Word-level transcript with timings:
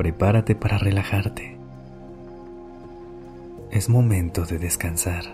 Prepárate 0.00 0.54
para 0.54 0.78
relajarte. 0.78 1.58
Es 3.70 3.90
momento 3.90 4.46
de 4.46 4.58
descansar. 4.58 5.24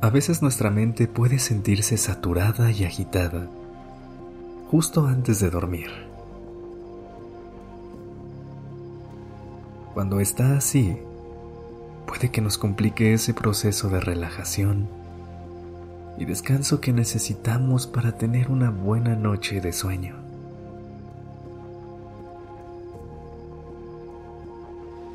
A 0.00 0.08
veces 0.08 0.40
nuestra 0.40 0.70
mente 0.70 1.06
puede 1.06 1.38
sentirse 1.38 1.98
saturada 1.98 2.70
y 2.70 2.84
agitada 2.84 3.50
justo 4.70 5.06
antes 5.06 5.38
de 5.40 5.50
dormir. 5.50 5.90
Cuando 9.92 10.18
está 10.18 10.56
así, 10.56 10.96
puede 12.06 12.30
que 12.30 12.40
nos 12.40 12.56
complique 12.56 13.12
ese 13.12 13.34
proceso 13.34 13.90
de 13.90 14.00
relajación 14.00 14.88
y 16.18 16.24
descanso 16.24 16.80
que 16.80 16.92
necesitamos 16.92 17.86
para 17.86 18.12
tener 18.12 18.50
una 18.50 18.70
buena 18.70 19.14
noche 19.14 19.60
de 19.60 19.72
sueño. 19.72 20.16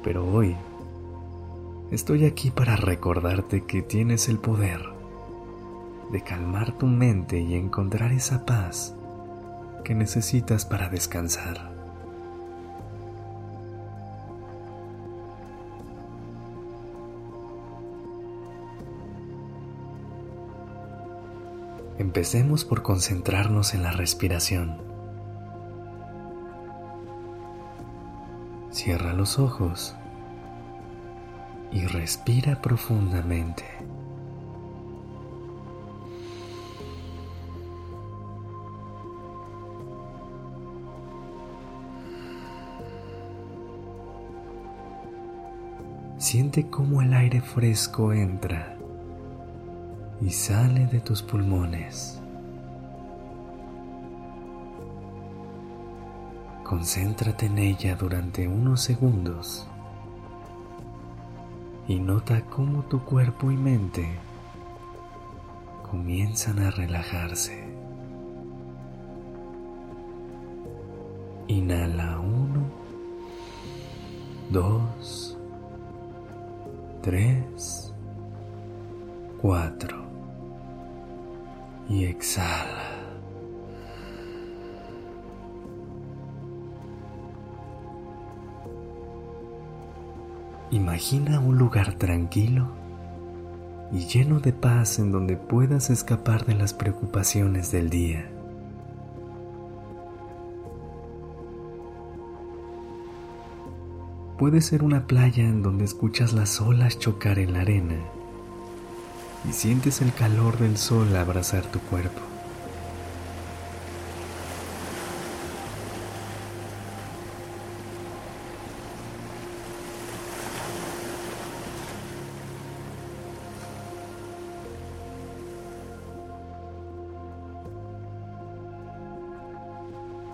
Pero 0.03 0.25
hoy 0.31 0.55
estoy 1.91 2.25
aquí 2.25 2.51
para 2.51 2.75
recordarte 2.75 3.65
que 3.65 3.81
tienes 3.81 4.29
el 4.29 4.39
poder 4.39 4.81
de 6.11 6.21
calmar 6.23 6.77
tu 6.77 6.87
mente 6.87 7.39
y 7.39 7.55
encontrar 7.55 8.11
esa 8.11 8.45
paz 8.45 8.95
que 9.83 9.95
necesitas 9.95 10.65
para 10.65 10.89
descansar. 10.89 11.80
Empecemos 22.01 22.65
por 22.65 22.81
concentrarnos 22.81 23.75
en 23.75 23.83
la 23.83 23.91
respiración. 23.91 24.75
Cierra 28.71 29.13
los 29.13 29.37
ojos 29.37 29.95
y 31.71 31.85
respira 31.85 32.59
profundamente. 32.59 33.65
Siente 46.17 46.67
cómo 46.67 47.03
el 47.03 47.13
aire 47.13 47.41
fresco 47.41 48.11
entra 48.11 48.80
y 50.21 50.29
sale 50.29 50.85
de 50.85 50.99
tus 50.99 51.21
pulmones. 51.21 52.21
Concéntrate 56.63 57.47
en 57.47 57.57
ella 57.57 57.95
durante 57.95 58.47
unos 58.47 58.81
segundos 58.81 59.67
y 61.87 61.99
nota 61.99 62.45
cómo 62.45 62.83
tu 62.83 63.03
cuerpo 63.03 63.51
y 63.51 63.57
mente 63.57 64.07
comienzan 65.89 66.59
a 66.59 66.71
relajarse. 66.71 67.67
Inhala 71.47 72.19
uno, 72.19 72.61
dos, 74.49 75.37
tres, 77.01 77.91
cuatro 79.41 80.00
y 82.01 82.05
exhala. 82.05 82.89
Imagina 90.71 91.39
un 91.39 91.57
lugar 91.57 91.93
tranquilo 91.95 92.69
y 93.91 94.05
lleno 94.07 94.39
de 94.39 94.53
paz 94.53 94.99
en 94.99 95.11
donde 95.11 95.35
puedas 95.37 95.89
escapar 95.89 96.45
de 96.45 96.55
las 96.55 96.73
preocupaciones 96.73 97.71
del 97.71 97.89
día. 97.89 98.31
Puede 104.39 104.61
ser 104.61 104.83
una 104.83 105.05
playa 105.05 105.43
en 105.43 105.61
donde 105.61 105.85
escuchas 105.85 106.33
las 106.33 106.61
olas 106.61 106.97
chocar 106.97 107.37
en 107.37 107.53
la 107.53 107.61
arena 107.61 107.97
y 109.47 109.53
sientes 109.53 110.01
el 110.01 110.13
calor 110.13 110.57
del 110.57 110.77
sol 110.77 111.15
abrazar 111.15 111.65
tu 111.65 111.79
cuerpo. 111.79 112.21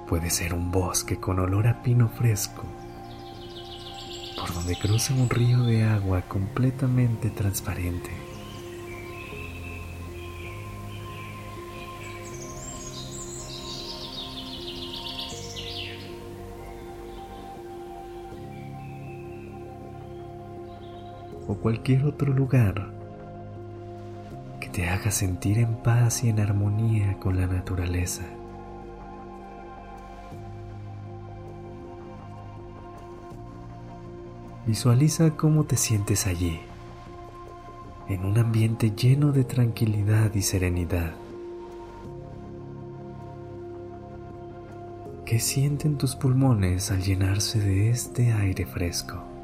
Puede 0.07 0.29
ser 0.29 0.53
un 0.53 0.71
bosque 0.71 1.17
con 1.17 1.37
olor 1.39 1.67
a 1.67 1.83
pino 1.83 2.07
fresco, 2.07 2.63
por 4.37 4.53
donde 4.53 4.77
cruza 4.77 5.13
un 5.13 5.29
río 5.29 5.63
de 5.63 5.83
agua 5.83 6.21
completamente 6.21 7.29
transparente. 7.29 8.26
Cualquier 21.67 22.05
otro 22.05 22.31
lugar 22.31 22.87
que 24.61 24.69
te 24.69 24.87
haga 24.87 25.11
sentir 25.11 25.57
en 25.57 25.75
paz 25.75 26.23
y 26.23 26.29
en 26.29 26.39
armonía 26.39 27.19
con 27.19 27.35
la 27.35 27.45
naturaleza. 27.45 28.23
Visualiza 34.65 35.31
cómo 35.31 35.65
te 35.65 35.75
sientes 35.75 36.25
allí, 36.25 36.57
en 38.07 38.23
un 38.23 38.37
ambiente 38.37 38.91
lleno 38.91 39.33
de 39.33 39.43
tranquilidad 39.43 40.33
y 40.35 40.43
serenidad. 40.43 41.15
¿Qué 45.25 45.37
sienten 45.41 45.97
tus 45.97 46.15
pulmones 46.15 46.91
al 46.91 47.01
llenarse 47.01 47.59
de 47.59 47.89
este 47.89 48.31
aire 48.31 48.65
fresco? 48.65 49.36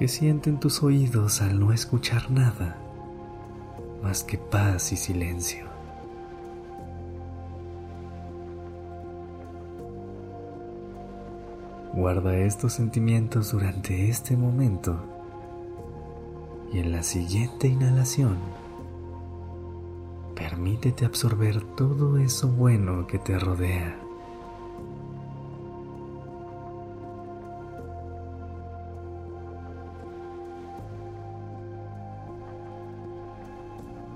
¿Qué 0.00 0.08
sienten 0.08 0.58
tus 0.58 0.82
oídos 0.82 1.42
al 1.42 1.60
no 1.60 1.74
escuchar 1.74 2.30
nada 2.30 2.78
más 4.02 4.24
que 4.24 4.38
paz 4.38 4.92
y 4.92 4.96
silencio? 4.96 5.66
Guarda 11.92 12.34
estos 12.34 12.72
sentimientos 12.72 13.52
durante 13.52 14.08
este 14.08 14.38
momento 14.38 14.98
y 16.72 16.78
en 16.78 16.92
la 16.92 17.02
siguiente 17.02 17.68
inhalación 17.68 18.38
permítete 20.34 21.04
absorber 21.04 21.62
todo 21.76 22.16
eso 22.16 22.48
bueno 22.48 23.06
que 23.06 23.18
te 23.18 23.38
rodea. 23.38 24.00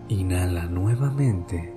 Inhala 0.08 0.66
nuevamente. 0.66 1.74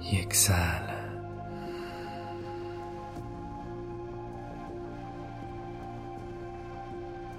Y 0.00 0.16
exhala. 0.16 0.94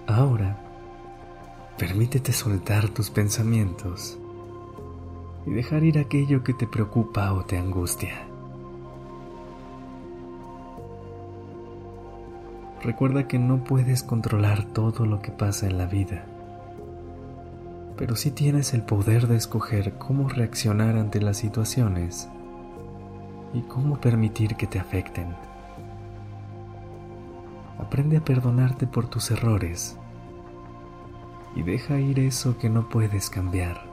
Ahora, 0.07 0.69
Permítete 1.79 2.33
soltar 2.33 2.89
tus 2.89 3.09
pensamientos 3.09 4.19
y 5.45 5.51
dejar 5.51 5.85
ir 5.85 5.97
aquello 5.97 6.43
que 6.43 6.53
te 6.53 6.67
preocupa 6.67 7.31
o 7.31 7.45
te 7.45 7.57
angustia. 7.57 8.27
Recuerda 12.81 13.27
que 13.27 13.39
no 13.39 13.65
puedes 13.65 14.03
controlar 14.03 14.63
todo 14.63 15.05
lo 15.05 15.21
que 15.21 15.31
pasa 15.31 15.67
en 15.67 15.77
la 15.77 15.85
vida, 15.85 16.23
pero 17.97 18.15
sí 18.15 18.31
tienes 18.31 18.73
el 18.73 18.83
poder 18.83 19.27
de 19.27 19.35
escoger 19.35 19.97
cómo 19.97 20.29
reaccionar 20.29 20.95
ante 20.95 21.19
las 21.19 21.35
situaciones 21.35 22.29
y 23.53 23.63
cómo 23.63 23.99
permitir 23.99 24.55
que 24.55 24.65
te 24.65 24.79
afecten. 24.79 25.35
Aprende 27.79 28.15
a 28.15 28.23
perdonarte 28.23 28.87
por 28.87 29.09
tus 29.09 29.29
errores 29.29 29.97
y 31.57 31.63
deja 31.63 31.99
ir 31.99 32.17
eso 32.19 32.57
que 32.57 32.69
no 32.69 32.87
puedes 32.87 33.29
cambiar. 33.29 33.83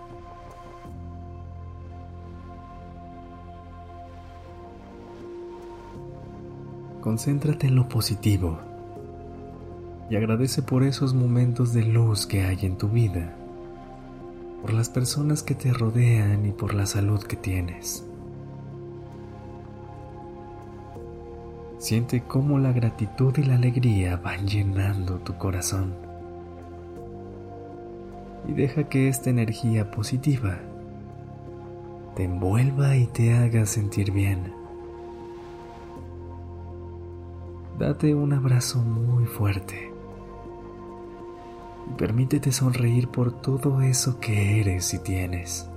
Concéntrate 7.01 7.67
en 7.67 7.75
lo 7.75 7.89
positivo 7.89 8.76
y 10.09 10.17
agradece 10.17 10.63
por 10.63 10.85
esos 10.85 11.15
momentos 11.15 11.73
de 11.73 11.85
luz 11.85 12.27
que 12.27 12.45
hay 12.45 12.59
en 12.63 12.77
tu 12.77 12.89
vida, 12.89 13.35
por 14.63 14.73
las 14.73 14.89
personas 14.89 15.43
que 15.43 15.55
te 15.55 15.73
rodean 15.73 16.47
y 16.47 16.53
por 16.53 16.75
la 16.75 16.87
salud 16.87 17.23
que 17.23 17.37
tienes. 17.37 18.05
Siente 21.79 22.23
cómo 22.23 22.59
la 22.59 22.73
gratitud 22.73 23.37
y 23.37 23.43
la 23.43 23.57
alegría 23.57 24.17
van 24.17 24.47
llenando 24.47 25.19
tu 25.19 25.37
corazón. 25.37 25.95
Y 28.49 28.53
deja 28.53 28.85
que 28.85 29.09
esta 29.09 29.31
energía 29.31 29.91
positiva 29.91 30.59
te 32.15 32.25
envuelva 32.25 32.97
y 32.97 33.07
te 33.07 33.35
haga 33.35 33.67
sentir 33.67 34.13
bien. 34.13 34.53
Date 37.79 38.15
un 38.15 38.33
abrazo 38.33 38.79
muy 38.79 39.27
fuerte 39.27 39.96
permítete 41.95 42.53
sonreír 42.53 43.09
por 43.09 43.41
todo 43.41 43.81
eso 43.81 44.21
que 44.21 44.61
eres 44.61 44.93
y 44.95 44.99
tienes. 44.99 45.69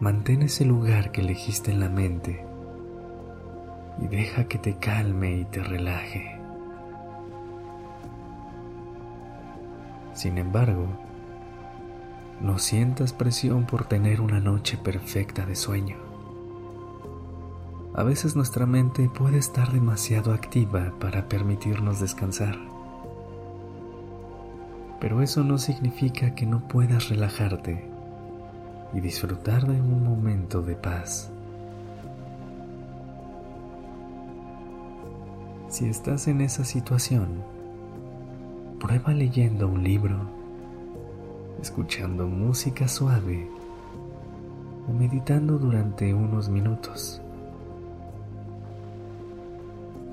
Mantén 0.00 0.42
ese 0.42 0.64
lugar 0.64 1.12
que 1.12 1.22
elegiste 1.22 1.70
en 1.70 1.80
la 1.80 1.88
mente 1.88 2.44
y 4.02 4.06
deja 4.08 4.44
que 4.44 4.58
te 4.58 4.76
calme 4.76 5.38
y 5.38 5.44
te 5.44 5.62
relaje. 5.62 6.38
Sin 10.12 10.38
embargo, 10.38 10.86
no 12.40 12.58
sientas 12.58 13.12
presión 13.12 13.64
por 13.64 13.86
tener 13.86 14.20
una 14.20 14.40
noche 14.40 14.76
perfecta 14.76 15.46
de 15.46 15.56
sueño. 15.56 16.13
A 17.96 18.02
veces 18.02 18.34
nuestra 18.34 18.66
mente 18.66 19.08
puede 19.08 19.38
estar 19.38 19.70
demasiado 19.70 20.34
activa 20.34 20.92
para 20.98 21.28
permitirnos 21.28 22.00
descansar. 22.00 22.58
Pero 25.00 25.22
eso 25.22 25.44
no 25.44 25.58
significa 25.58 26.34
que 26.34 26.44
no 26.44 26.66
puedas 26.66 27.08
relajarte 27.08 27.88
y 28.94 29.00
disfrutar 29.00 29.68
de 29.68 29.80
un 29.80 30.02
momento 30.02 30.60
de 30.60 30.74
paz. 30.74 31.30
Si 35.68 35.86
estás 35.86 36.26
en 36.26 36.40
esa 36.40 36.64
situación, 36.64 37.44
prueba 38.80 39.12
leyendo 39.12 39.68
un 39.68 39.84
libro, 39.84 40.16
escuchando 41.62 42.26
música 42.26 42.88
suave 42.88 43.48
o 44.88 44.92
meditando 44.92 45.58
durante 45.58 46.12
unos 46.12 46.48
minutos. 46.48 47.23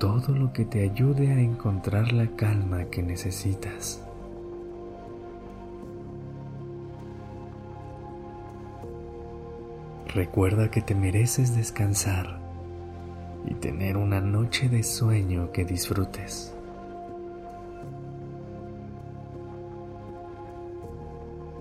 Todo 0.02 0.34
lo 0.34 0.52
que 0.52 0.64
te 0.64 0.82
ayude 0.82 1.30
a 1.30 1.40
encontrar 1.40 2.12
la 2.12 2.26
calma 2.26 2.86
que 2.86 3.04
necesitas. 3.04 4.02
Recuerda 10.12 10.72
que 10.72 10.82
te 10.82 10.96
mereces 10.96 11.54
descansar 11.54 12.40
y 13.46 13.54
tener 13.54 13.96
una 13.96 14.20
noche 14.20 14.68
de 14.68 14.82
sueño 14.82 15.52
que 15.52 15.64
disfrutes. 15.64 16.52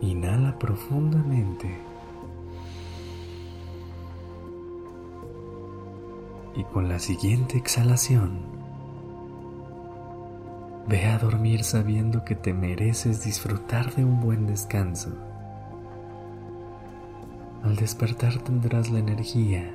Inhala 0.02 0.58
profundamente 0.58 1.91
y 6.62 6.64
con 6.64 6.88
la 6.88 7.00
siguiente 7.00 7.58
exhalación 7.58 8.40
ve 10.88 11.06
a 11.08 11.18
dormir 11.18 11.64
sabiendo 11.64 12.24
que 12.24 12.36
te 12.36 12.54
mereces 12.54 13.24
disfrutar 13.24 13.96
de 13.96 14.06
un 14.06 14.20
buen 14.20 14.46
descanso. 14.46 15.10
Al 17.64 17.76
despertar 17.76 18.38
tendrás 18.44 18.92
la 18.92 19.00
energía 19.00 19.74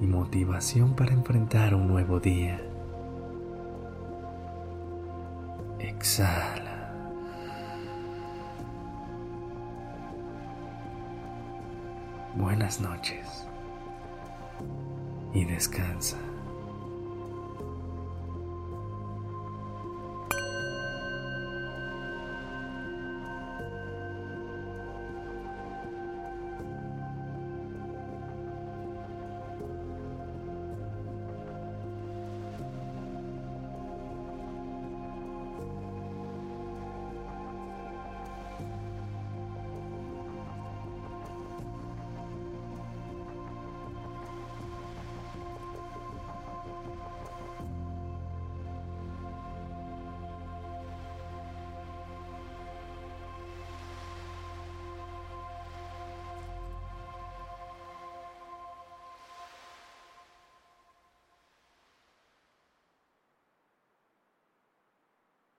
y 0.00 0.06
motivación 0.06 0.94
para 0.94 1.14
enfrentar 1.14 1.74
un 1.74 1.88
nuevo 1.88 2.20
día. 2.20 2.60
Exhala. 5.80 6.92
Buenas 12.36 12.80
noches 12.80 13.47
y 15.38 15.44
descansa. 15.44 16.27